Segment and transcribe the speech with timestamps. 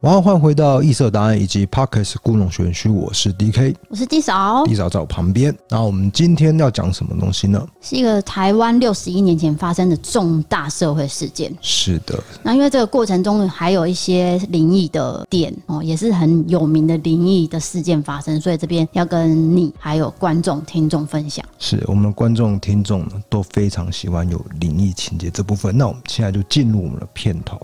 [0.00, 5.54] 晚上换回到异色答案以及 Podcast 故弄玄虚，我是 DK，我是 D 嫂，D 嫂在我旁边。
[5.68, 7.62] 那我们今天要讲什么东西呢？
[7.82, 11.54] 是一个台湾六十一年前发生的重大社会事件。
[11.60, 12.18] 是的。
[12.42, 21.44] 那因为这个过程中还有一些灵异的点哦，也是很有名的灵异的事件发生，所以这边要跟你还有观众听众分享。
[21.58, 25.76] 是我们的观众听众呢都非常喜欢有灵异情节这部分。
[25.76, 27.60] 那我们现在就进入我们的片头。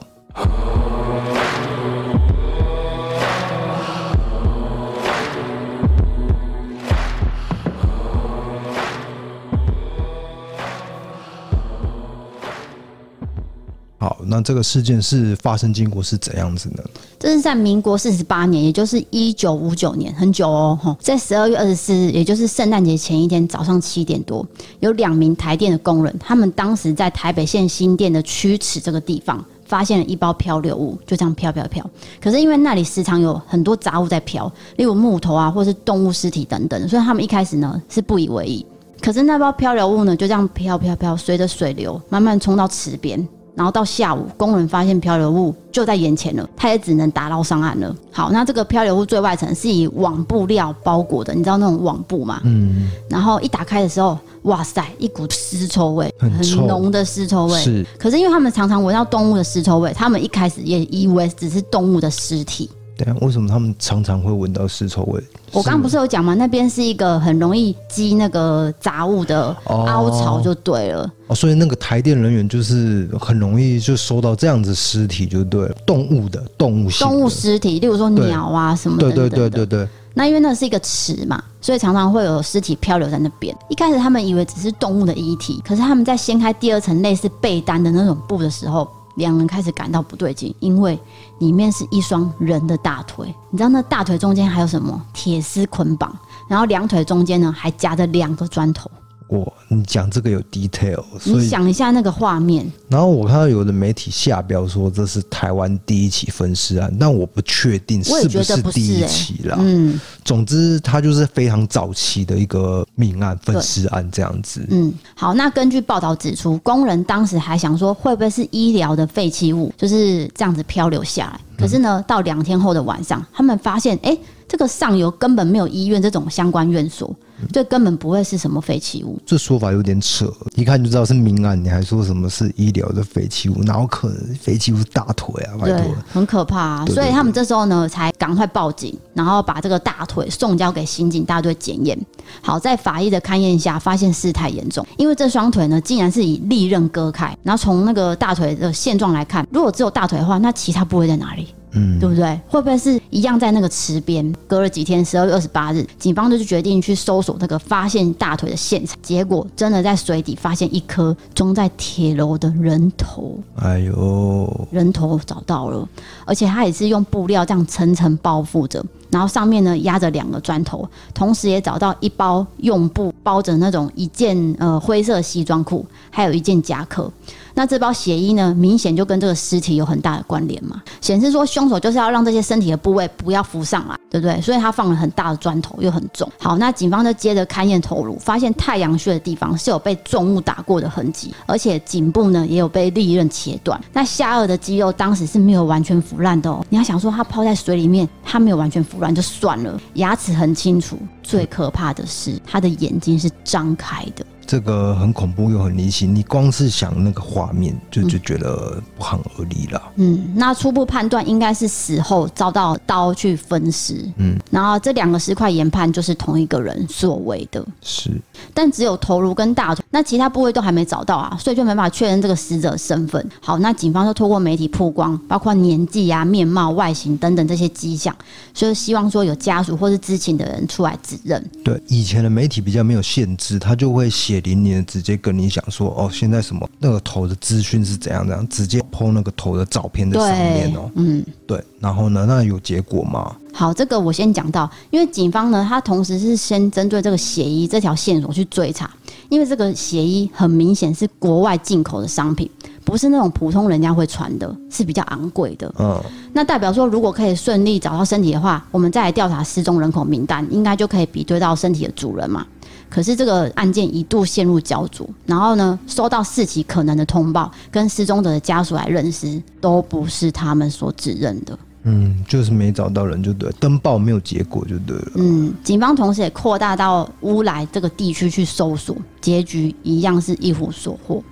[13.99, 16.83] 好，那这个事件是发生经过是怎样子呢？
[17.19, 20.79] 这是在民国四十八年，也就是一九五九年，很久哦。
[20.83, 24.47] 哈，在十二月二十四日，也就是圣诞节前一天早上七点多，
[24.81, 31.91] 有两名台电的工人，他们当时在台北县新店的曲池这个地方，发现了一包漂流物，就这样飘飘飘。
[32.21, 38.67] 可是因为那里时常有很多杂物在飘，例如木头啊，或是动物尸体等等，所以他们一开始呢是不以为意。
[39.01, 43.27] 可是那包漂流物呢，就这样飘飘飘，随着水流慢慢冲到池边。
[43.57, 47.97] 然后到下午，工人发现漂流物就在眼前了，他也只能打捞上岸了。
[48.13, 52.43] 好，那这个漂流物最外层是以网布料包裹的，你知道那种网布吗？
[52.45, 52.91] 嗯。
[53.09, 57.59] 然后一打开的时候，哇塞，一股尸臭味，很浓的尸臭味。
[57.59, 57.87] 是。
[57.99, 62.71] 可是因为他们常常闻到动物的尸臭味，他们一开始也以为只是动物的尸体。
[62.97, 65.23] 对啊，为什么他们常常会闻到尸臭味？
[65.53, 66.35] 我刚刚不是有讲吗？
[66.35, 71.11] 那边是一个很容易积那个杂物的凹槽，就对了。
[71.27, 75.75] 哦，所以那个台电人员就是很容易就收到这样子尸体，就对了。
[75.85, 79.13] 动物的动物动物尸体，例如说鸟啊什么的。
[79.13, 79.89] 对对对对对。
[80.15, 83.55] 那因为那是一个池嘛，所以常常会有尸体漂流在那边。
[83.69, 88.89] 一开始他们以为只是动物的遗体，可是他们在掀开第二层类似被单的那种布的时候。
[89.17, 90.99] 两人开始感到不对劲，因为
[91.39, 93.35] 里面是一双人的大腿。
[93.51, 95.03] 你知道那大腿中间还有什么？
[95.13, 96.17] 铁丝捆绑，
[96.49, 98.91] 然后两腿中间呢还夹着两个砖头。
[99.29, 102.65] 哇，你讲这个有 detail，你想一下那个画面。
[102.89, 109.57] 然后我看到有的媒体下标说这是台湾第一起分尸案，但我不确定是不是第一起啦。
[109.59, 114.65] 嗯，总之它就是非常早期的一个命案分尸案这样子。
[114.71, 121.41] 嗯，好，那根据报道指出，工人当时还想说会不会是医疗的废弃物，就是这样子漂流下来。
[121.59, 127.13] 可是呢，到两天后的晚上，他们发现，哎、欸，这个上游根本没有医院这种相关院所。
[127.53, 133.63] 这根本不会是什么废弃物，这说法有点扯，一看就知道是命案，你还说什么是医疗的废弃物？
[133.63, 135.57] 哪有可能废弃物是大腿啊？
[135.61, 141.99] 拜托，很可怕所以他们这时候呢，才赶快报警，然后把这个大腿送交给刑警大队检验。
[142.41, 147.37] 好，在法医的勘验下，发现事态严重，因为这双腿呢，竟然是以利刃割开。
[147.43, 151.49] 然后从那个大腿的现状来看，如果只有大腿的话，那其他部位在哪里？
[151.77, 152.41] 嗯，对不对？
[152.49, 154.35] 会不会是一样在那个池边？
[154.47, 158.97] 隔了几天，十二月二十八日，警方就决定去搜索那个发现大腿的现场。
[159.03, 163.39] 结果真的在水底发现一颗装在铁楼的人头。
[163.57, 165.87] 哎呦，人头找到了，
[166.25, 177.13] 而且他也是用布料这样层层包覆着，然后上面呢压着两个砖头，同时也找到一包用布包着那种一件呃灰色西装裤，还有一件夹克。
[177.57, 184.39] 那这包血衣呢，明显就跟这个尸体有很大的关联嘛，显示说凶手就是要让这些身体的部位不要浮上来，对不对？
[184.43, 186.31] 所以他放了很大的砖头，又很重。
[186.39, 193.81] 好，那警方就接着勘验头颅，发现太阳穴的地方是有被重物打过的痕迹，而且颈部呢也有被利刃切断。
[193.91, 196.63] 那下颚的肌肉当时是没有完全腐烂的哦。
[196.69, 200.99] 你要想说他泡在水里面，他没有完全腐烂就算了，牙齿很清楚。
[201.23, 204.25] 最可怕的是他的眼睛是张开的。
[204.47, 209.83] 这个很恐怖又很离奇，你光是想那个画面就就觉得不寒而栗了。
[209.97, 214.09] 嗯，那初步判断应该是死后遭到刀去分尸。
[214.19, 217.65] 嗯，然后这两个尸块研判就是同一个人所为的。
[217.83, 218.11] 是，
[218.55, 223.31] 但只有头颅跟大腿，那其他部位都还没找到啊，所以就没办法确认这个死者身份。
[223.41, 228.15] 好，那警方就透过媒体曝光，包括年纪啊、面貌、外形等等这些迹象，
[228.55, 231.43] 所以希望说有家属或是知情的人出来指认。
[231.65, 234.37] 对，以前的媒体比较没有限制，他就会写。
[234.37, 243.35] 血淋淋的直接跟你讲说哦，现在什么那个头的资讯是怎样怎样，直接 po 那个头的照片在上面哦，嗯，对，然后呢，那有结果吗？
[243.55, 248.91] 好，这个我先讲到，因为警方呢，他同时是先针对这个血衣这条线索去追查，
[249.29, 252.51] 因为这个血衣很明显是国外进口的商品，
[252.85, 255.73] 不是那种普通人家会穿的，是比较昂贵的。
[255.79, 256.01] 嗯，
[256.33, 262.47] 那代表说，如果可以顺利找到身体的话，我们再来调查失踪人口名单，应该就可以比对到身体的主人嘛。
[262.89, 271.59] 可是这个案件一度陷入焦灼，然后呢，收到四起可能的通报，跟失踪者的家属来认识，都不是他们所指认的。
[271.87, 275.13] 嗯，就是没找到人就对，登报没有结果就对了。
[275.15, 281.23] 嗯，警方同时也扩大到乌来这个地区去搜索，结局一样是一无所获。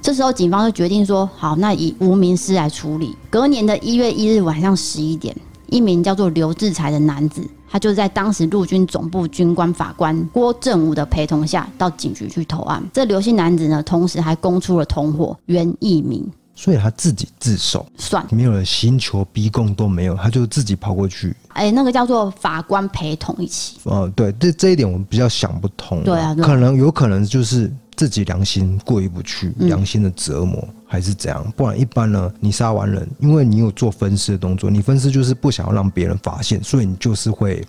[0.00, 3.14] 这时候警方就决定说，好，那以无名尸来处理。
[3.28, 12.82] 隔年的一月一日晚上十一点，一名叫做刘志才的男子，他就在当时陆军总部军官法官郭正武的陪同下，到警局去投案。
[12.94, 16.26] 这刘姓男子呢，同时还供出了同伙袁义明。
[16.60, 21.32] 所以他自己自首，算没有人刑求逼供都没有，他就自己跑过去。
[21.50, 23.76] 哎、欸，那个叫做法官陪同一起。
[23.84, 26.02] 哦、呃，对，这这一点我们比较想不通。
[26.02, 31.48] 对啊，可能有可能就是自己良心过意不去，良心的折磨、嗯、还是怎样？
[31.56, 37.64] 不然一般呢，你杀完人，因为你有做分尸的动作，你分尸就是不想要让别人发现，所以你就是会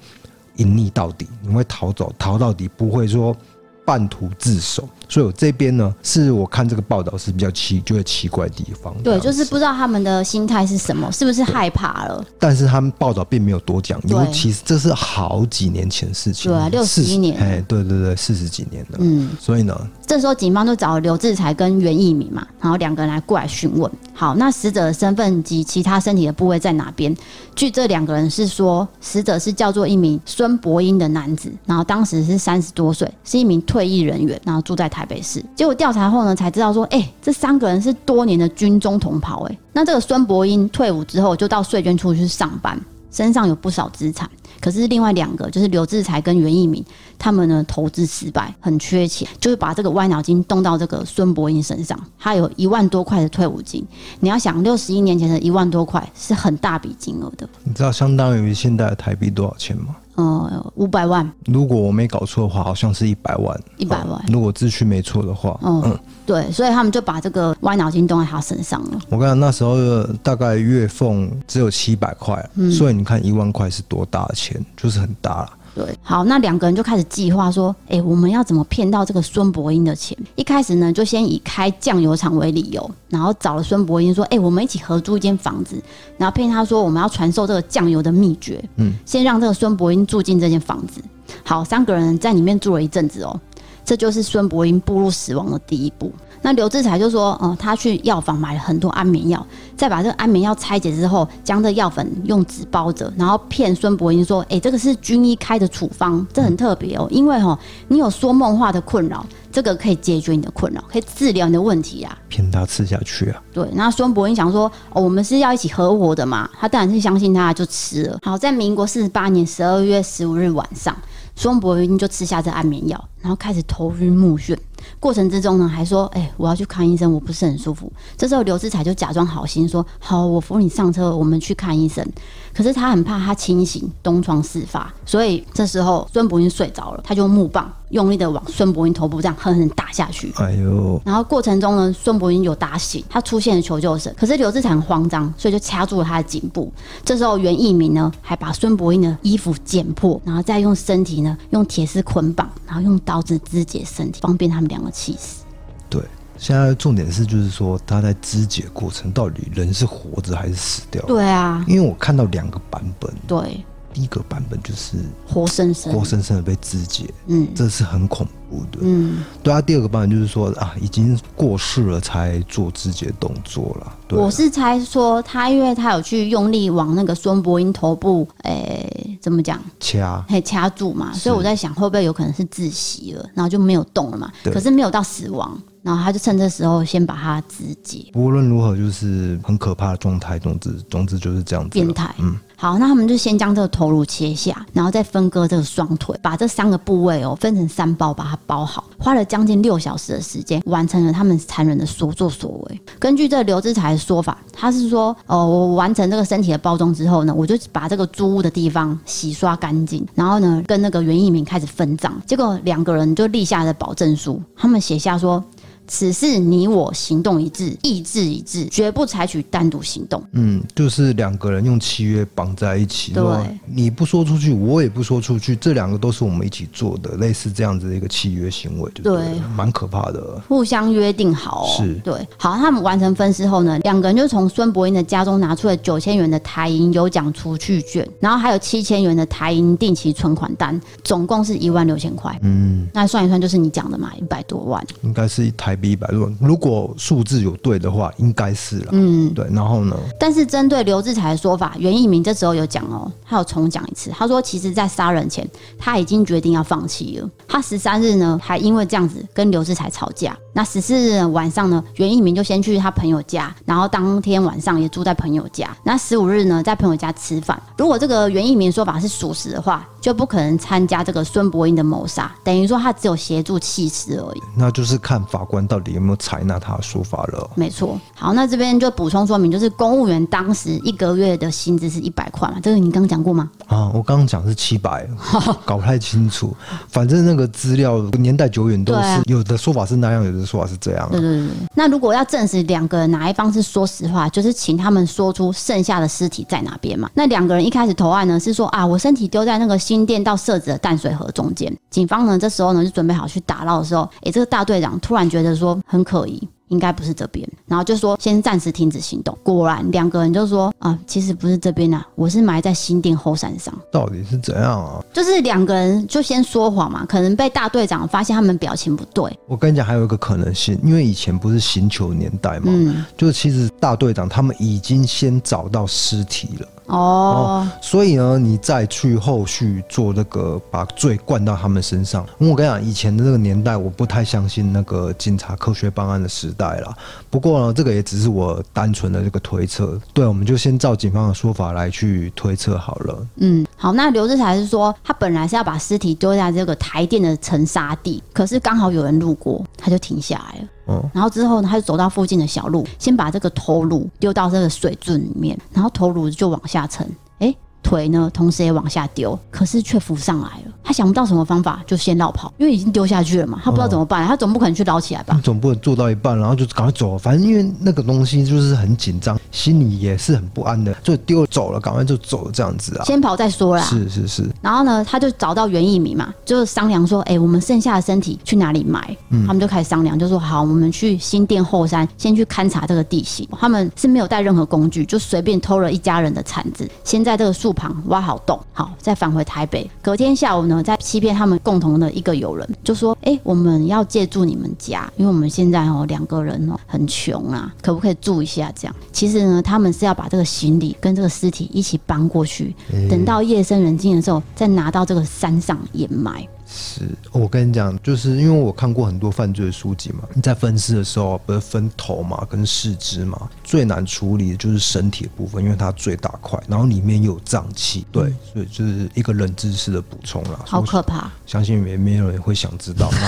[0.56, 3.38] 隐匿到底，你会逃走，逃到底，不会说
[3.86, 4.90] 半途自首。
[5.10, 8.96] 所以我这边呢，是我看这个报道是比较奇，觉得奇怪的地方。
[9.04, 12.24] 对，就是不知道他们的心态是什么，是不是害怕了？
[12.38, 19.00] 但是他们报道并没有多讲，尤其是这是好几年前的事情，对啊，六十一年，哎，对对对，四十几年了。
[19.00, 19.76] 嗯，所以呢，
[20.06, 23.92] 这时候警方就找了刘志才跟袁义明嘛，然后两个人来过来询问。
[24.14, 27.16] 好，那死者的身份及其他身体的部位在哪边？
[27.56, 34.99] 据这两个人是说，死者是叫做一名孙伯英的男子，然后当时是三十多岁，是一名退役人员，然后住在台。
[35.00, 42.78] 台北市，结果调查后呢，才知道说，哎、这三个人是多年的军中同袍，哎，那这个孙伯英退伍之后就到税捐处去上班，
[43.10, 44.30] 身上有不少资产。
[44.60, 46.84] 可是另外两个就是刘志才跟袁义明，
[47.18, 53.82] 他们呢投资失败，很缺钱，就是把这个歪脑筋动到这个孙伯英身上，他有一万多块的退伍金。
[54.20, 57.48] 你要想，六十一年前的一万多块是很大笔金额的。
[57.64, 59.96] 你知道相当于现在的台币多少钱吗？
[60.20, 61.30] 呃，五百万。
[61.46, 63.60] 如果我没搞错的话，好像是一百万。
[63.78, 64.22] 一百万。
[64.28, 69.00] 如果资讯没错的话，嗯，嗯对，所以他们就把这个歪脑筋动在他身上了。
[69.10, 75.50] 我看那时候大概月俸只有七百块，嗯，所以你看一万块是多大的钱，就是很大了。
[75.80, 80.18] 对，好，那两个人就开始计划说，哎、欸，我们要怎么骗到这个孙伯英的钱？
[80.36, 85.82] 一开始呢，就先以开酱油厂为理由，然后找了孙伯英说，哎、欸，我们一起合租一间房子，
[86.18, 91.02] 然后骗他说我们要传授这个酱油的秘诀，嗯，先让这个孙伯英住进这间房子。
[91.46, 93.40] 好，三个人在里面住了一阵子哦，
[93.86, 96.12] 这就是孙伯英步入死亡的第一步。
[96.42, 99.46] 那刘志才就说，哦、呃，他去药房买了很多安眠药，
[99.76, 112.18] 再把这个安眠药拆解之后，将这药粉用纸包着，然后骗孙伯英说，哎、欸，这个是军医开的处方，这很特别哦，因为哈、哦，你有说梦话的困扰，这个可以解决你的困扰，可以治疗你的问题啊。
[112.30, 113.42] 骗他吃下去啊？
[113.52, 113.68] 对。
[113.74, 118.20] 那孙伯英想说，哦，我们是要一起合伙的嘛，他当然是相信他，就吃了。
[118.22, 120.96] 好，在民国四十八年十二月十五日晚上，
[121.36, 124.58] 孙伯英就吃下这安眠药，然后开始头晕目眩。
[125.00, 132.06] 过程之中呢，还说：“哎、欸，我要去看医生，我不是很舒服。”这时候刘志才就假装好心说：“好，我扶你上车，我们去看医生。”
[132.54, 140.34] 可是他很怕他清醒，东窗事发，所以这时候孙伯英睡着了，他就木棒用力的往孙伯英头部这样狠狠打下去。
[140.36, 141.00] 哎呦！
[141.06, 146.72] 然后过程中呢，孙伯英有打醒，他出现了求救声，可是刘志才很慌张，所以就掐住了他的颈部。
[147.06, 155.44] 这时候袁义明呢，还把孙伯英的衣服剪破，然后再用身体呢用铁丝捆绑，然后用刀子肢解身体，方便他们两个气死。
[155.90, 156.02] 对。
[156.38, 161.04] 现在重点是，就是说他在肢解过程，到底人是活着还是死掉？
[161.06, 163.14] 对啊，因为我看到两个版本。
[163.28, 163.62] 对，
[163.94, 169.24] 第一个版本就是活生生、活生生的被肢解，嗯，这是很恐怖的，嗯。
[169.44, 173.96] 对啊，第二个版本就是说啊，已经过世了才做肢解动作了。
[174.10, 179.60] 我是猜说他，因为他有去用力往那个孙伯英头部，诶、欸，怎么讲？
[179.80, 181.14] 掐，嘿，掐住嘛。
[181.14, 184.32] 所以我在想，会不会有可能是窒息了，然后就没有动了嘛？
[184.46, 185.60] 可是没有到死亡。
[185.82, 188.12] 然后他就趁这时候先把他肢解。
[188.14, 190.38] 无论如何，就是很可怕的状态。
[190.38, 191.70] 总之，总之就是这样子。
[191.70, 192.14] 变态。
[192.20, 192.38] 嗯。
[192.62, 202.82] 好，那他们就先将这个头颅切下，然后再分割这个双腿，把这三个部位哦分成三包，把它包好，花了将近六小时的时间，完成了他们残忍的所作所为。
[203.00, 212.22] 根据这刘志才的说法，他是说，哦，我完成这个身体的包装之后呢，我就把这个租屋的地方洗刷干净，然后呢，跟那个袁义明开始分账。
[212.26, 215.42] 结果两个人就立下了保证书，他们写下说。
[215.90, 220.24] 此事你我行动一致，意志一致，绝不采取单独行动。
[220.34, 223.12] 嗯，就是两个人用契约绑在一起。
[223.12, 223.26] 对，
[223.66, 230.40] 你不说出去，我也不说出去，这两个都是我们一起做的，类似这样子的一个契约行为，对，蛮可怕的。
[230.48, 232.16] 互相约定好，是对。
[232.38, 242.38] 好，他们完成分尸后呢，两个人就从孙伯英的家中拿出了九千元的台银有奖储蓄券，然后还有七千元的台银定期存款单，总共是一万六千块。
[242.44, 245.79] 嗯，那算一算就是你讲的嘛，一百多万，应该是一台。
[245.80, 246.38] 比一百论。
[246.40, 248.90] 如果数字有对的话，应该是了。
[248.92, 249.48] 嗯，对。
[249.52, 249.96] 然后呢？
[250.20, 254.12] 但是针对刘志才的说法，袁一鸣这时候有讲哦，他有重讲一次。
[254.12, 257.30] 他说，其实在杀人前，他已经决定要放弃了。
[257.48, 260.38] 他十三日呢，还因为这样子跟刘志才吵架。
[260.54, 265.70] 那十四日晚上呢，袁一鸣就先去他朋友家，然后当天晚上也住在朋友家。
[265.84, 267.62] 那十五日呢，在朋友家吃饭。
[267.78, 274.42] 如果这个袁一鸣说法是属实的话，就不可能参加这个孙伯英的谋杀，等于说他只有协助弃尸而已。
[274.56, 277.50] 那就是看法官到底有没有采纳他的说法了。
[277.56, 278.00] 没错。
[278.16, 282.60] 好，那这边就补充说明，就是公务员当时一个月的薪资是一百块嘛？
[282.62, 283.50] 这个你刚刚讲过吗？
[283.68, 285.08] 啊，我刚刚讲是七百，
[285.64, 286.56] 搞不太清楚。
[286.88, 290.40] 反正那个资料年代久远，都是、啊、有的说法是那样，有的。
[290.50, 291.48] 说法是这样，对对对。
[291.76, 297.10] 那如果要证实两个人哪一方是说实话，就是请他们说出剩下的尸体在哪边嘛。
[297.14, 301.72] 那两个人一开始投案呢，是说啊，我身体丢在那个新店到社子的淡水河中间。
[301.90, 306.48] 警方呢，这时候呢就准备好去打捞的时候，哎、欸，这个大队长突然觉得说很可疑。
[306.70, 309.38] 应该不是这边，然后就说先暂时停止行动。
[309.44, 313.74] 果然，两个人就说啊，其实不是这边啊，我是埋在新店后山上。
[313.92, 315.04] 到底是怎样啊？
[315.14, 319.38] 就是两个人就先说谎嘛，可能被大队长发现他们表情不对。
[319.48, 326.68] 我跟你讲，还有一个可能性，因为以前不是刑求年代嘛，嗯，就是其实大队长他们已经先找到尸体了。
[326.90, 332.26] 哦，所以呢，你再去后续做那个把罪灌到他们身上。
[332.40, 336.94] 因为我跟你讲，以前的那个年代，我不太相信那个警察科学办案的时代了。
[337.30, 340.00] 不过呢，这个也只是我单纯的这个推测。
[340.14, 343.28] 对，我们就先照警方的说法来去推测好了。
[343.36, 350.68] 嗯，好，那刘志才是说，他本来是要把尸体丢在这个台电的沉沙地，可是刚好有人路过，他就停下来了。
[351.14, 357.08] 然后之后呢，他就走到附近的小路，先把这个头颅丢到这个水樽里面，然后头颅就往下沉，
[357.40, 360.74] 哎，腿呢，同时也往下丢，可是却浮上来了。
[360.84, 365.36] 他想不到什么方法，就先绕跑，因为已经丢下去了嘛，他不知道怎么办，他总不可能去捞起来吧？
[365.36, 373.06] 你总不能做到一半，然后就赶快走，反正因为那个东西就是很紧张，心里也是很不安的，就丢走了，赶快就走了这样子啊。
[373.06, 373.84] 先跑再说啦。
[373.84, 374.50] 是是是。
[374.62, 379.16] 然后呢，他就找到袁义民嘛，就商量说，哎，我们剩下的身体去哪里埋？
[379.30, 383.48] 嗯，他们就开始商量，就说好，我们去新店后山，先去勘察这个地形。
[383.60, 389.88] 他们是没有带任何工具，就随便偷了一家人的铲子，先在这个树路旁挖好洞，好，再返回台北。
[390.02, 390.82] 隔天下午呢。
[390.82, 398.72] 再欺骗他们共同的一个友人，就说：“哎、我们要借住你们家，因为我们现在哦两个人哦很穷啊，可不可以住一下？
[398.76, 402.74] 这样其实呢，他们是要把这个行李跟这个尸体一起搬过去，
[403.08, 420.60] 等到夜深人静的时候，再拿到这个山上掩埋。”是，我跟你讲，就是因为我看过很多犯罪的书籍嘛，你在分尸的时候不是分头嘛，跟四肢嘛，最难处理的就是身体的部分，因为它最大块，然后里面又有脏器，对，嗯、所以就是一个冷知识的补充啦。
[420.66, 423.10] 好可怕，相信没没有人会想知道。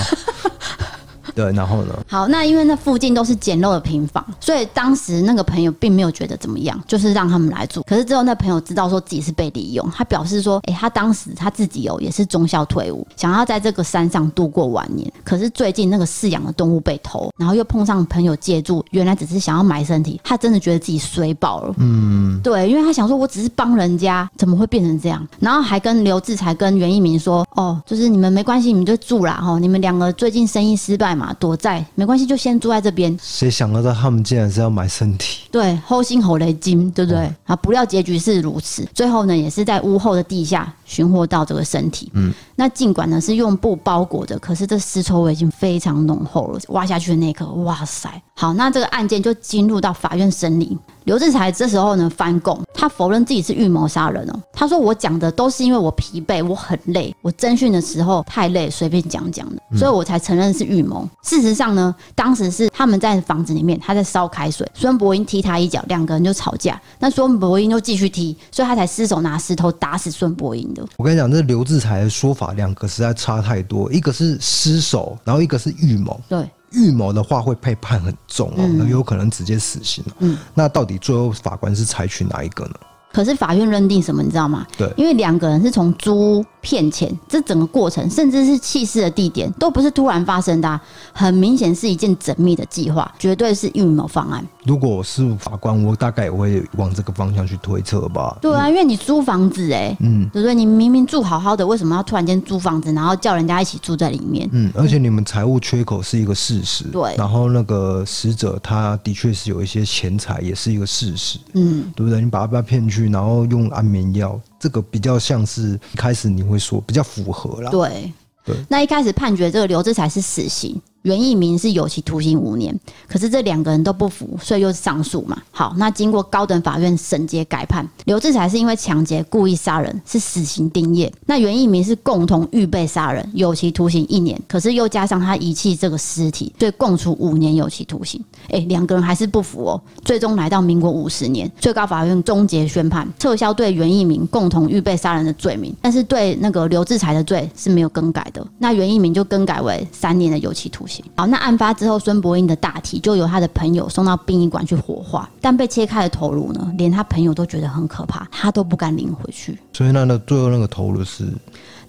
[1.34, 1.98] 对，然后呢？
[2.08, 7.82] 好，那因为那附近都是简陋的平房，所以当时那个朋友并没有觉得怎么样，就是让他们来住。
[7.86, 15.10] 可是之后那朋友知道说自己是被利用，他表示说：“哎，他当时他自己哦也是中校退伍，想要在这个山上度过晚年。
[15.24, 20.20] 可是最近那个饲养的动物被偷，然后又碰上朋友借住，原来只是想要埋身体。
[20.22, 21.74] 他真的觉得自己衰爆了。
[21.78, 25.26] 嗯，对，因为他想说，我只是帮人家，怎么会变成这样？
[25.40, 29.34] 然后还跟刘志才跟袁一鸣说：哦，就是你们没关系，你们就住啦。
[29.34, 33.14] 哈，你们两个最近生意失败嘛。”躲在没关系，就先住在这边。
[33.20, 35.42] 谁想得到他们竟然是要买身体？
[35.50, 37.20] 对，后心吼雷金，对不对？
[37.20, 38.88] 啊、嗯，不料结局是如此。
[38.94, 42.10] 最后呢，也是在屋后的地下寻获到这个身体。
[42.12, 46.60] 嗯，那尽管呢是用布包裹着，可是这尸臭味已经非常浓厚了。
[46.68, 48.10] 挖下去的那一刻，哇塞！
[48.34, 50.76] 好，那这个案件就进入到法院审理。
[51.04, 54.40] 刘志才这时候呢翻供，他否认自己是预谋杀人哦。
[54.52, 61.08] 他说：“我讲的都是因为我疲惫，我很累，我侦讯的时候太累，随便讲讲的，所以我才承认是预谋。
[61.24, 66.80] 事实上呢，当时是他们在房子里面，他在烧开水，孙伯英踢他一脚，两个人就吵架。
[67.00, 70.81] 那孙伯英就继续踢，所以他才失手拿石头打死孙伯英的。
[70.96, 76.20] 我跟你讲，这刘志才的说法两个实在差太多，一个是失手，然后一个是预谋。
[76.28, 76.48] 对。
[76.74, 80.02] 预谋的话会被判很重哦，那有可能直接死刑。
[80.20, 82.72] 嗯，那到底最后法官是采取哪一个呢？
[83.12, 84.66] 可是法院认定什么，你知道吗？
[84.78, 94.42] 对，因为两个人是从租骗钱，这整个过程，甚至是弃尸的地点，都不是突然发生的，啊，很明显是一件缜密的计划，绝对是预谋方案。
[94.64, 98.36] 如果我是法官，我大概也会往这个方向去推测吧。
[98.40, 100.54] 对啊，因为你租房子，哎，嗯，对不对？
[100.54, 104.48] 你明明住好好的，为什么要突然间租房子，然后叫人家一起住在里面？
[104.52, 107.14] 嗯，而且你们财务缺口是一个事实，对。
[107.16, 112.20] 然后那个死者他的确是有一些钱财，也是一个事实，嗯，对不对？
[112.20, 117.70] 你把他骗去，然后用安眠药，这个比较像是一开始你会说比较符合啦。
[117.70, 118.12] 对
[118.44, 118.56] 对。
[118.68, 120.80] 那一开始判决这个刘志才是死刑。
[121.02, 122.78] 袁义民是有期徒刑五年，
[123.08, 125.36] 可是这两个人都不服，所以又上诉嘛。
[125.50, 138.22] 好，那经过高等法院审结改判，刘志才是因为抢劫、故意杀人是死刑定谳，那袁义民是共同预备杀人，有期徒刑一年，可是又加上他遗弃这个尸体，所以共处五年有期徒刑。
[138.48, 148.46] 哎，两个人还是不服哦，最终来到民国五十年，最高法院终结宣判，撤销对袁义民共同预备杀人的罪名，但是对那个刘志才的罪是没有更改的。
[148.58, 150.91] 那袁义民就更改为三年的有期徒刑。
[151.16, 159.56] 好，那案发之后，孙伯英的大体就由他的朋友送到殡仪馆去火化，但被切开的头颅呢，连他朋友都觉得很可怕，他都不敢领回去。
[159.72, 161.28] 所以那那最后那个头颅是。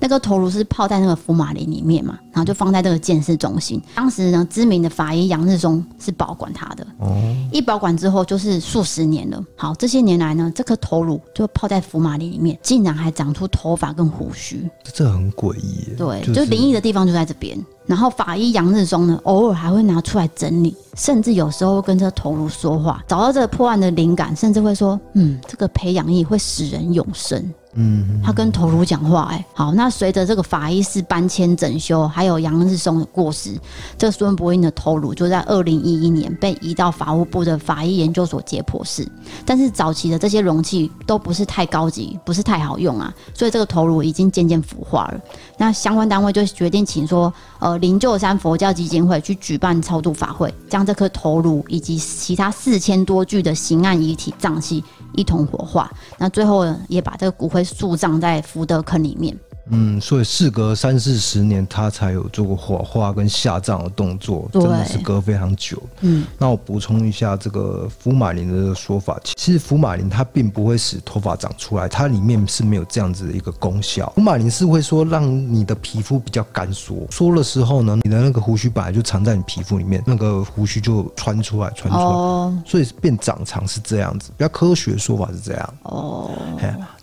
[0.03, 3.81] 那个头颅是泡在那个福马林里面嘛，然后就放在这个鉴识中心。
[3.95, 6.85] 当时呢，知名的法医杨日松是保管他的。
[6.97, 7.15] 哦。
[7.53, 9.41] 一保管之后就是数十年了。
[9.55, 14.69] 好，这些年来呢，这颗头颅就泡在福马林里面，竟然还长出头发跟胡须。
[14.93, 15.95] 这很诡异。
[15.97, 17.57] 对，就是、就灵异的地方就在这边。
[17.85, 23.01] 然后法医杨日松呢，偶尔还会拿出来整理，甚至有时候会跟这个头颅说话。
[23.07, 27.41] 找到这个破案的灵感，甚至会说：“嗯，这个培养液会使人永生。”
[27.75, 33.59] 嗯，他跟头颅讲话，哎，好，那随着这个法医室搬迁整修，还有杨日松的过世，
[33.97, 39.07] 这孙伯英的头颅就在二零一一年被移到法务部的法医研究所解剖室。
[39.43, 45.19] 但是早期的这些容器都不是太高级，不是太好用啊，所以这个头颅已经渐渐腐化了。
[45.57, 54.83] 那相关单位就决定请说，呃，灵鹫山佛教基金会去举办超度法会，将这颗头颅以及其他四千多具的刑案遗体脏器
[55.15, 55.91] 一同火化。
[56.19, 57.62] 那最后也把这个骨灰。
[57.63, 59.37] 树葬在福德坑里面。
[59.69, 65.81] 嗯，所以事隔三四十年，他才有做过火化跟下葬的动作，真的是隔非常久。
[66.01, 74.11] 嗯，那我补充一下这个福马林的说法，其实福马林它并不会使头发长出来，它里面是没有这样子的一个功效。
[74.15, 84.29] 福马林是会说让你的皮肤比较干缩，缩的时候呢，你的那个胡须本来就藏在你皮肤里面，那个胡须就穿出来，穿出来，哦、所以变长长是这样子。
[84.37, 85.73] 比较科学的说法是这样。
[85.83, 86.29] 哦，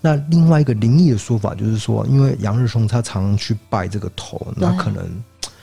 [0.02, 5.08] 那另外一个灵异的说法就是说，因为杨日松他常常去拜这个头，那可能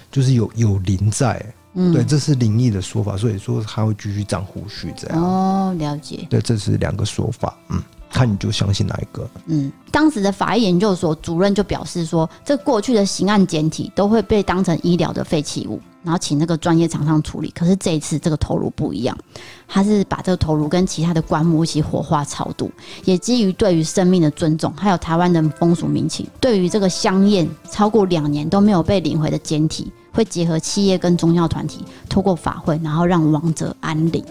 [0.10, 5.22] 就是有有灵在，嗯，对，这是灵异的说法，所以说他会继续长胡须这样。
[5.22, 6.26] 哦，了解。
[6.30, 9.30] 对，这是两个说法，嗯，看你就相信哪一个。
[9.48, 15.82] 嗯，当时的法医研究所主任就表示说，这过去的刑案简体都会被当成医疗的废弃物。
[16.08, 19.18] 然后请那个专业厂商处理，可是这一次这个头颅不一样，
[19.68, 22.72] 他是把这个头颅跟其他的棺木一起火化超度，
[23.04, 34.24] 也基于对于生命的尊重，还有台湾的风俗民情，对于这个香艳超过两年都没有被领回的检体，会结合企业跟宗教团体，透过法会，然后让亡者安宁。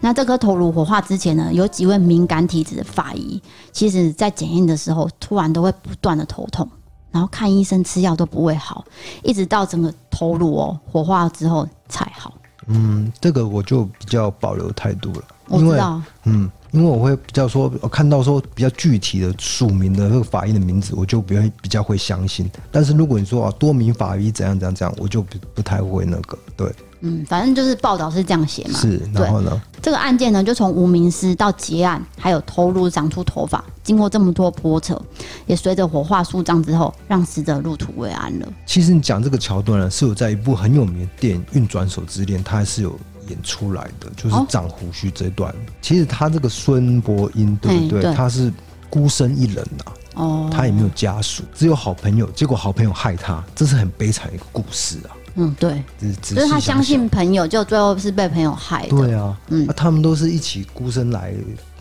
[0.00, 6.68] 那这颗头颅火化之前呢，有几位敏感体质的法医，其实在检验的时候，突然都会不断的头痛。
[7.12, 8.82] 然后看医生吃药都不会好，
[9.22, 12.32] 一直到整个头颅哦火化之后才好。
[12.68, 15.22] 嗯，这个我就比较保留态度了。
[15.48, 16.00] 我知道。
[16.22, 22.48] 嗯，因为我会比较说，我看到说比较具体的署名的那个法医的名字，我就比较比较会相信。
[22.70, 26.72] 但是如果你说啊多名法医怎样怎样怎样，我就不不太会那个对。
[27.02, 28.78] 嗯，反正就是报道是这样写嘛。
[28.78, 29.60] 是，然后呢？
[29.82, 35.00] 这个案件呢，就从无名尸到结案，还有头颅长出头发，经过这么多波折，
[35.46, 38.48] 也随着火化树葬之后，让死者入土为安了。
[38.64, 42.96] 其实你讲这个桥段呢，是有在一部很有名的电影《运转手之恋》，它还是有
[43.28, 45.50] 演出来的，就是长胡须这一段。
[45.50, 48.02] 哦、其实他这个孙伯英，对不对？
[48.02, 48.52] 对他是
[48.88, 55.10] 孤身一人呐、啊，哦，他也没有家属，只有好朋友，结果好朋友害他，这是很悲惨的一个故事啊。
[55.34, 55.82] 嗯，对，
[56.20, 58.90] 就是他相信朋友，就最后是被朋友害的。
[58.90, 61.34] 对啊，嗯，那他们都是一起孤身来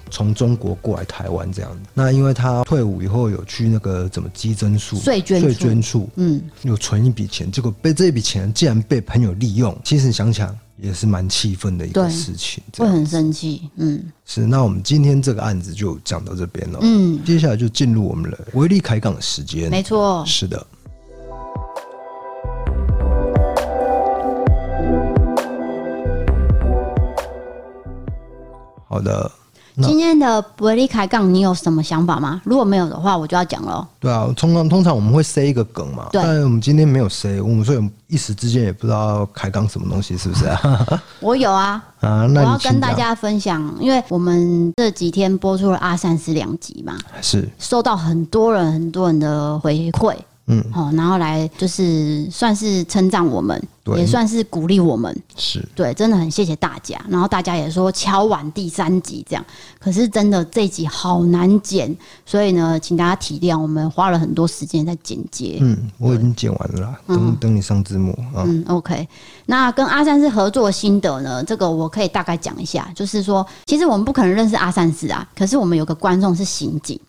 [0.09, 1.79] 从中国过来台湾这样子。
[1.93, 9.77] 那因为他退伍以后有去那个怎么基征处、税捐税捐处，嗯，有存一笔钱，结果被这笔钱竟然被朋友利用。
[9.83, 13.69] 其实想想也是蛮气愤的一个事情，会很生气。
[13.77, 14.45] 嗯，是。
[14.45, 16.79] 那我们今天这个案子就讲到这边了。
[16.81, 19.69] 嗯，接下来就进入我们的威力开港的时间。
[19.69, 20.65] 没错，是的。
[28.91, 29.31] 好的，
[29.81, 32.41] 今天的伯利开杠，你有什么想法吗？
[32.43, 33.87] 如果没有的话，我就要讲了。
[34.01, 40.85] 对啊，通常通常我们会塞一个梗嘛，对但我们今天没有塞，我们所以一时之间也不知道开杠什么东西，是不是啊？
[41.21, 50.17] 我有啊， 啊，那我要跟大家分享，因为我们这几天播出了阿三师两集嘛，是收到很多人很多人的回馈。
[50.47, 53.61] 嗯，好，然后来就是算是称赞我们，
[53.97, 55.15] 也算是鼓励我们。
[55.35, 56.99] 是对，真的很谢谢大家。
[57.09, 59.45] 然后大家也说敲完第三集这样，
[59.79, 65.57] 可是真的这一集好难剪，所以呢，请大家体谅，我们花了很多时间在剪接。
[65.61, 68.43] 嗯，我已经剪完了啦，等、嗯、等你上字幕啊。
[68.45, 69.07] 嗯，OK。
[69.45, 71.43] 那跟阿三师合作心得呢？
[71.43, 76.99] 这个我可以大概讲一下，就是说，其实我们不可能认识阿三师啊，可是我们有个观众是刑警，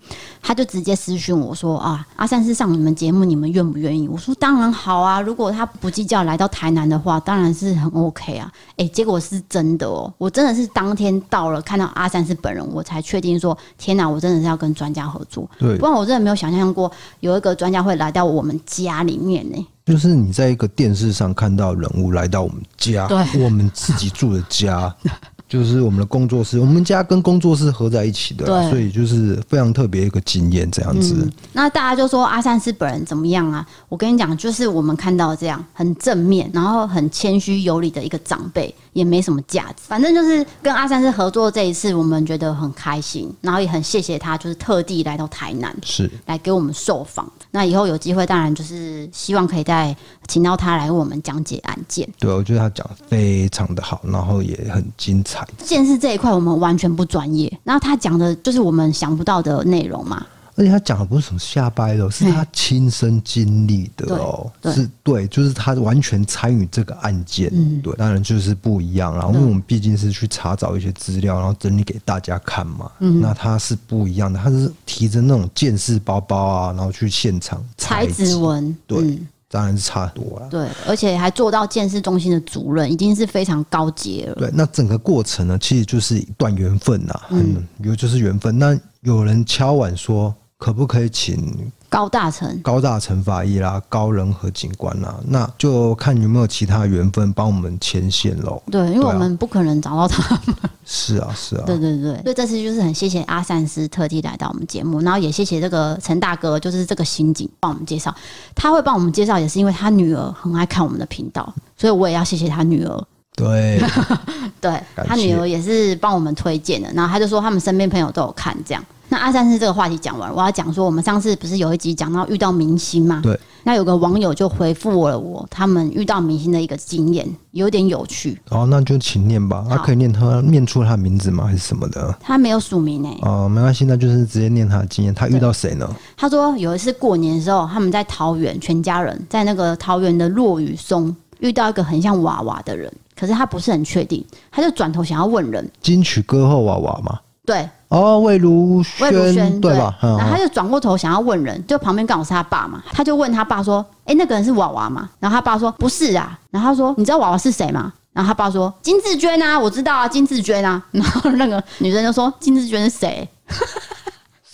[0.41, 4.09] 他就直接私讯我说啊，阿三师上你们节目，你们愿不愿意？
[4.09, 8.51] 我说当然好啊，如果他不计较来到台南的话，当然是很 OK 啊。
[8.71, 15.49] 哎、欸，结果是真的哦，我真的是当天到了看到阿三是本人，我才确定说，天哪，我真的是要跟专家合作。
[15.59, 19.67] 对，不然我真的没有想象过有一个专家会来到我们家里面呢。
[19.85, 24.95] 就是你在一个电视上看到人物来到我们家，对，我们自己住的家。
[25.53, 31.15] 就是我们的工作室，我们家跟工作室合在一起的，所以就是非常特别一个经验这样子。
[31.19, 33.67] 嗯，那大家就说阿善师本人怎么样啊？
[33.91, 39.83] 我跟你讲，就是我们看到这样很正面，然后很谦虚有礼的一个长辈，也没什么架子。
[39.89, 47.31] 反正就是跟阿善师合作这一次，我们觉得很开心，然后也很谢谢他，就是特地来到台南，是来给我们受访。
[47.51, 49.95] 那以后有机会，当然就是希望可以再
[50.29, 52.09] 请到他来为我们讲解案件。
[52.19, 55.42] 对，我觉得他讲的非常的好，然后也很精彩。
[55.59, 60.27] 鉴识这一块我们完全不专业，然后他讲的就是我们想不到的内容嘛。
[60.55, 67.49] 而且他讲的不是什么瞎掰的，是他亲身经历的哦，是对，就是他完全参与这个案件。
[67.55, 69.15] 嗯，对，当然就是不一样。
[69.15, 72.93] 然后因为我们毕竟是去查找一些资料，然后整理给大家看嘛。
[72.99, 78.77] 嗯，那他是不一样的，他是提着那种鉴识包包啊，然后去现场采指纹。
[78.87, 78.99] 对。
[78.99, 84.35] 嗯当然是差很多了，对，而且还做到建设中心的主任，已经是非常高阶了。
[84.37, 88.59] 对，那整个过程呢，其实就是一段缘分呐，嗯，有就是缘分。
[88.59, 91.71] 那有人敲碗说，可不可以请？
[91.93, 98.63] 高大成、高大成法医啦，高人和警官啦，那就看有没有其他缘分帮我们牵线喽。
[98.71, 100.57] 对，因为我们不可能找到他们。
[100.87, 101.65] 是啊，是啊。
[101.67, 108.15] 对对对，所以这次就是很谢谢阿善师特地来到我们节目，然后也谢谢这个陈大哥，就是这个刑警帮我们介绍。
[108.55, 113.07] 他会帮我们介绍，也是因为他女儿很爱看我们的频道，所以我也要谢谢他女儿。
[113.35, 113.81] 对，
[114.61, 118.85] 对，他女儿也是帮我们推荐的，然后他就说他们身边朋友都有看这样。
[119.09, 123.21] 那阿三是这个话题讲完，我要讲说，我们上次不是有一集讲到遇到明星吗？
[123.23, 123.39] 对。
[123.65, 128.41] 那有个网友就回复了我，他们遇到明星的一个经验，有点有趣。
[128.49, 129.65] 哦，那就请念吧。
[129.69, 131.45] 他可以念他念出他的名字吗？
[131.45, 132.13] 还是什么的？
[132.21, 133.29] 他没有署名诶、欸。
[133.29, 135.15] 哦，没关系，那就是直接念他的经验。
[135.15, 135.89] 他遇到谁呢？
[136.17, 142.93] 他说有一次过年的时候，他们在桃园，全家人在那个桃园的落雨松遇到一个很像娃娃的人，
[143.23, 145.71] 可是他不是很确定，他就转头想要问人。
[145.81, 147.21] 金曲歌后娃娃嘛？
[147.47, 147.69] 对。
[147.87, 149.97] 哦，魏如萱，魏如萱对吧？
[150.03, 163.29] 然后他就转过头想要问人，就旁边刚好是他爸嘛，他就问他爸说：“哎，那个人是娃娃吗？”然后他爸说：“不是啊。”然后他说：“你知道娃娃是谁吗？”然后他爸说：“金志娟啊，我知道啊，金志娟啊。”然后那个女生就说：“金志娟是谁？”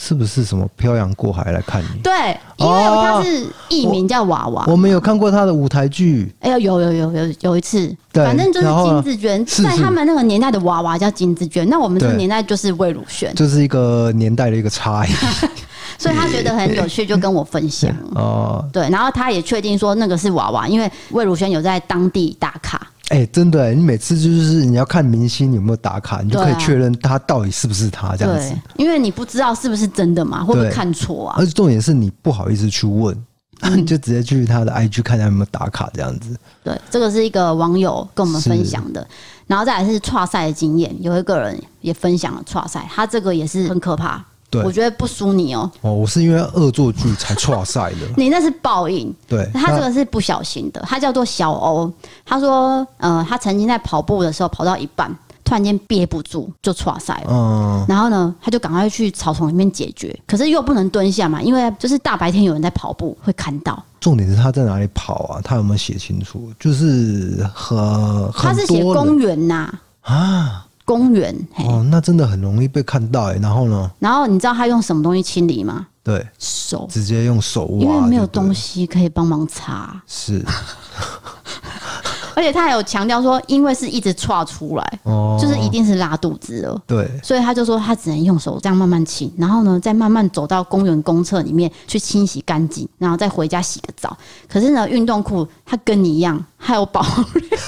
[0.01, 2.01] 是不是什么漂洋过海来看你？
[2.03, 2.13] 对，
[2.57, 4.65] 因为他是艺名叫娃娃。
[4.69, 6.33] 我们有看过他的舞台剧。
[6.39, 15.11] 哎呀，有有有有有一次，反正就是金志娟，在他们那个年代的娃娃叫金志娟，那我们这个年代就是魏如萱，就是一个年代的一个差异。
[15.99, 17.91] 所以他觉得很有趣，就跟我分享。
[18.15, 22.87] 哦，对，然后他也确定说那个是娃娃，因为魏如萱有在当地打卡。
[23.09, 28.55] 哎、欸，真的，你每次就是你要看明星有没有打卡，你就可以确认他到底是不是他这样子。
[28.77, 31.37] 因为你不知道是不是真的嘛，会不会看错啊？
[31.39, 33.17] 而且重点是你不好意思去问，
[33.61, 36.37] 嗯、 你就直接去他的 IG 看他有没有打卡这样子。
[36.63, 39.07] 对，这个是一个网友跟我们分享的，
[39.47, 44.23] 然后再来是跨赛的经验，有一个人也分享了跨赛，他这个也是很可怕。
[44.51, 45.71] 对，我觉得不输你哦。
[45.83, 48.07] 哦，我是因为恶作剧才剉赛的。
[48.17, 49.15] 你那是报应。
[49.27, 50.81] 对，他这个是不小心的。
[50.87, 51.93] 他叫做小欧。
[52.25, 57.31] 他说，呃，他曾经在跑步的时候跑到一半，突然间憋不住就剉赛了。
[57.31, 57.85] 嗯。
[57.87, 60.19] 然后呢，他就赶快去草丛里面解决。
[60.27, 63.83] 可是又不能蹲下嘛，因为就是大白天有人在跑步会看到。
[64.01, 65.41] 重点是他在哪里跑啊？
[65.45, 66.51] 他有没有写清楚？
[66.59, 70.65] 就是和他是写公园呐啊。
[70.89, 73.35] 公园哦，那真的很容易被看到哎。
[73.43, 73.91] 然后呢？
[73.99, 75.87] 然后你知道他用什么东西清理吗？
[76.03, 79.95] 对，手直接用手挖，因为没有东西可以帮忙擦。
[80.07, 80.43] 是，
[82.35, 86.83] 而且他还有强调说，因为是一直剉出来，哦，就是一定是拉肚子了。
[86.87, 94.17] 对，所以他就说他只能用手这样慢慢清，然后呢，再慢慢走到公园公厕里面去清洗干净，然后再回家洗个澡。
[94.49, 97.59] 可是呢，运动裤他跟你一样，还有保留。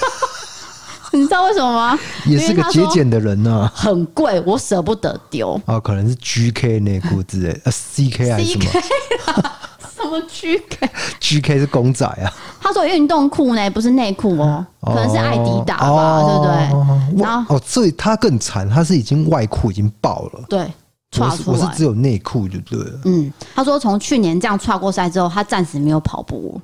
[1.11, 1.99] 你知道为什么吗？
[2.25, 3.71] 也是个节俭的人呢、啊。
[3.75, 5.59] 很贵，我舍不得丢。
[5.65, 8.65] 哦，可能是 GK 内裤之类，呃，CK 还是什么？
[9.95, 12.31] 什么 GK？GK 是公仔啊。
[12.59, 17.23] 他说运动裤呢，不是内裤哦，可能是爱迪达吧，哦、对不对？
[17.23, 20.43] 然后哦，这他更惨，他是已经外裤已经爆了。
[20.49, 20.71] 对，
[21.19, 22.99] 我是我是只有内裤就对了。
[23.05, 26.59] 嗯，他说从去年这样跨过赛之后，他暂时没有跑步。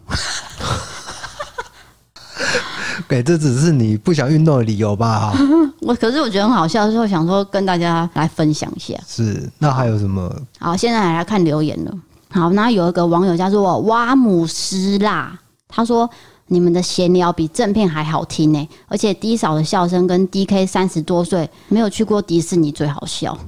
[3.07, 5.33] 给、欸、这只是你不想运动的理由吧？
[5.81, 8.95] 我可是我觉得很好笑，就想说跟大家来分享一下。
[9.07, 10.27] 是，那还有什么？
[10.59, 11.93] 好，好现在来，来看留言了。
[12.29, 15.37] 好，那有一个网友叫做瓦姆斯啦。
[15.69, 16.09] 他说
[16.47, 23.37] ：“你们的闲聊比正片还好听呢，而且低嫂的笑声跟 DK 三十多岁没有去过迪士尼最好笑。”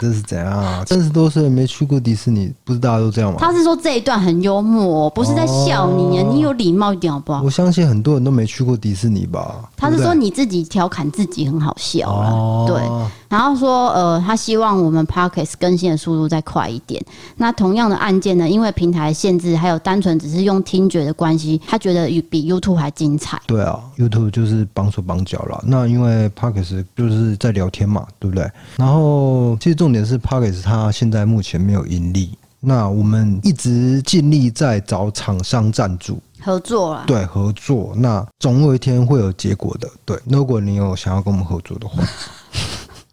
[0.00, 0.84] 这是怎样啊？
[0.86, 3.38] 三十多岁没去过迪士尼，不是大家都这样吗？
[3.40, 7.42] 他是说这一段很幽默，不是在笑你，哦、你有礼貌一点好不好？
[7.42, 9.68] 我相信很多人都没去过迪士尼吧？
[9.76, 12.82] 他是说你自己调侃自己很好笑啊，哦、对。
[13.28, 17.04] 然后说，呃，他希望我们 Podcast 更新的速度再快一点。
[17.36, 23.40] 那同样的案件呢，因为平台限制，还有单纯只是用听觉的关系，他觉得比 YouTube 还精彩。
[23.46, 25.62] 对啊，YouTube 就是绑手绑脚了。
[25.66, 28.50] 那因为 Podcast 就是在聊天嘛，对不对？
[28.76, 32.30] 然后其实重点是 Podcast 它现在目前没有盈利。
[32.60, 37.04] 那我们一直尽力在找厂商赞助合作啦。
[37.06, 37.92] 对，合作。
[37.96, 39.88] 那总有一天会有结果的。
[40.04, 42.02] 对，如果你有想要跟我们合作的话。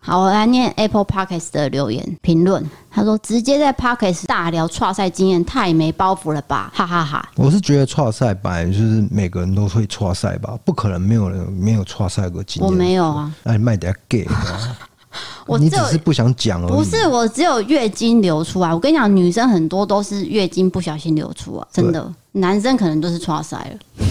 [0.06, 2.70] 好，我来念 Apple Podcast 的留言评论。
[2.92, 7.26] 他说：“直接在 Podcast 大聊跨赛经验，太没包袱了吧！”哈哈哈。
[7.38, 12.70] 我是觉得跨赛本来就是每个人都会跨赛吧，不可能没有人没有跨赛过经验。
[12.70, 14.28] 我没有啊，哎，卖点 gay
[15.48, 16.72] 我只是不想讲而已。
[16.72, 18.74] 不是，我只有月经流出来。
[18.74, 22.12] 我跟你讲，女生很多都是月经不小心流出啊，真的。
[22.34, 24.06] 男生可能都是剉赛了。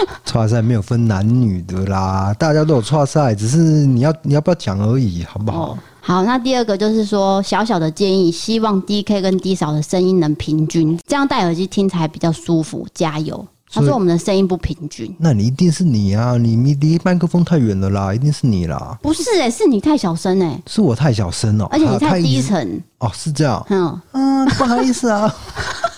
[0.24, 5.70] 剉赛没有分男女的啦，大家都有剉赛，只是你要你要不要讲而已，好不好？
[5.70, 12.86] 哦，好，那第二个就是说，小小的建议，希望 DK 跟 D 嫂的声音能平均，这样戴耳机听起来比较舒服。
[12.94, 13.46] 加油！
[13.68, 18.96] 他说我们的声音不平均，那你一定是你啊，你你离麦克风太远了啦，一定是你啦。
[19.02, 23.66] 不是哎、欸，是你太小声哎、欸，是我太小声哦，而且你太低沉哦，是这样。
[23.68, 25.34] 嗯嗯，不好意思啊。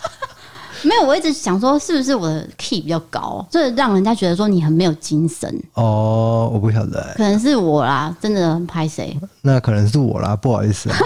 [0.82, 5.52] 没有，我一直想说是不是我的 key 比较高，所以让人家觉得说你很没有精神。
[5.74, 9.18] 哦，我不晓得，可能是我啦，真的很拍谁？
[9.42, 10.96] 那可能是我啦，不好意思啊。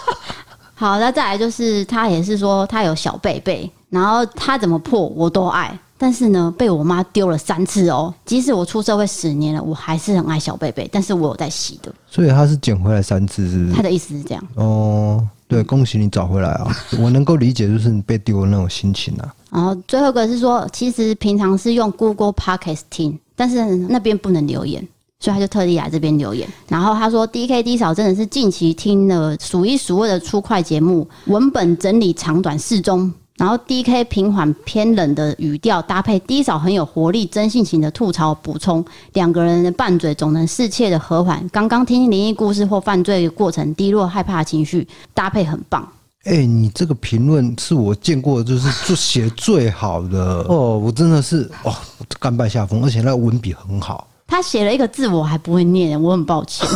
[0.74, 8.12] 好，那再来就是他也是说他有小贝贝，然后他怎么破我都爱，但是呢被我妈丢了三次哦。
[8.26, 11.90] 即使我出社会十年了，我还是很爱小贝贝，但是我有在洗的。
[12.10, 13.72] 所以他是捡回来三次，是不是？
[13.74, 14.46] 他的意思是这样。
[14.56, 15.26] 哦。
[15.48, 16.76] 对，恭喜你找回来啊！
[16.98, 19.34] 我能够理解，就是你被丢的那种心情啊。
[19.50, 24.86] 然后最后一个是说，其实平常是用 Google Podcast 听，但是那边不能留言，
[25.20, 26.48] 所以他就特地来这边留言。
[26.68, 33.12] 然后他说，D K D 嫂真的是近期听了数一数二的出快节目，文本整理长短适中。
[33.36, 41.46] 然后 D K 平缓偏冷的语调搭配低少很有活力、真性情的吐槽补充，两个人的拌嘴总能适切的和缓。
[41.50, 45.86] 刚刚听灵异故事或犯罪过程低落害怕的情绪搭配很棒。
[46.24, 51.72] 哎、欸，你这个评论是我见过就是 就写最好的哦，我真的是哦
[52.18, 54.08] 甘拜下风，而且那个文笔很好。
[54.26, 56.66] 他写了一个字我还不会念，我很抱歉。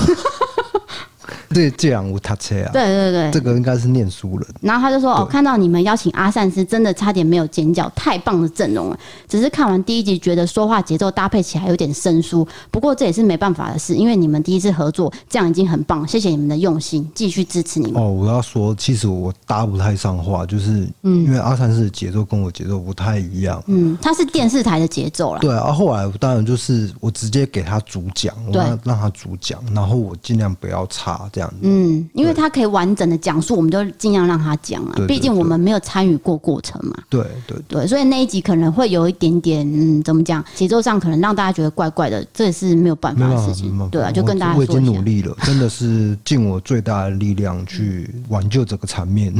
[1.54, 2.70] 对，这样我他车啊！
[2.72, 4.46] 对对对，这个应该是念书人。
[4.60, 8.98] 然后他就说：“哦，看到你们邀请阿善师，真的差点没有尖叫，太棒的阵容了。
[9.28, 12.46] 只是看完第一集，觉得说话节奏搭配起来有点生疏。
[12.70, 16.06] 不过这也是没办法的事，因为你们第一次合作，这样已经很棒。
[16.06, 23.62] 谢谢你们的用心，继续支持你们。”哦，我要说，其实我搭不太上话，就是因为阿善师的节奏跟我节奏不太一样。
[23.66, 25.40] 嗯，他是电视台的节奏了。
[25.40, 31.56] 对啊，后来当然就是我直接给他主讲，我让让他主讲，然后我尽量不要插这样子。
[31.62, 32.08] 嗯。
[32.14, 34.94] 因为他可以完整的讲述，我们就尽量让他讲啊。
[35.06, 36.94] 毕竟我们没有参与过过程嘛。
[37.08, 40.44] 对对对，所以那一集可能会有一点点，嗯，怎么讲？
[40.54, 43.88] 节奏上可能让大家觉得怪怪的，这也是没有办法的事情。
[43.90, 49.32] 对啊，就跟大家说，我已经努力了，真的是尽我最大的力量去挽救这个场面。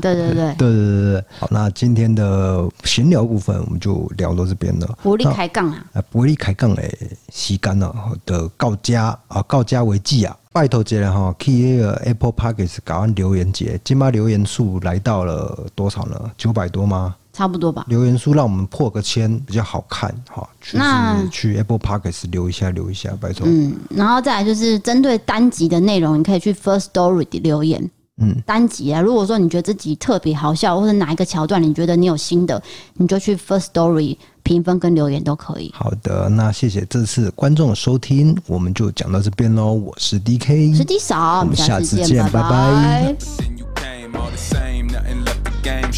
[0.00, 1.24] 对对对对 对对对。
[1.38, 4.98] 好，那今天的闲聊部分我们就聊到这边了。
[5.02, 5.84] 伯利开杠啊！
[5.94, 10.36] 啊，伯利开杠诶，吸干了的告家啊，告家为记啊。
[10.58, 16.20] 拜托一下哈，去那个 Apple Podcast 搞完留言节，今巴留言数来到了多少呢？
[16.36, 17.14] 九百多吗？
[17.32, 17.84] 差不多吧。
[17.86, 20.48] 留言数让我们破个千比较好看哈。
[20.72, 23.46] 那去 Apple Podcast 留一下，留一下，拜托。
[23.48, 27.88] 嗯，然后再来就是针对单集的内容，你可以去 First Story 留言。
[28.18, 32.62] 嗯，单集啊，如果说你觉得自己特别好笑，或者哪一个桥段你觉得你有新的，
[32.94, 35.72] 你就去 First Story 评分跟留言都可以。
[35.74, 39.72] 好的，那谢谢这次观众的收听，我们就讲到这边喽。
[39.72, 42.42] 我是 DK，是 D 嫂，我们下次见，拜拜。
[42.42, 43.16] 拜拜。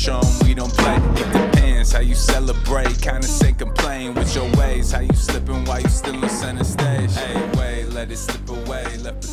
[0.01, 0.97] show them we don't play.
[0.97, 4.93] It depends how you celebrate, kinda say complain with your ways.
[4.93, 7.15] How you slipping while you still on center stage.
[7.15, 9.29] Hey, wait, let it slip away, left the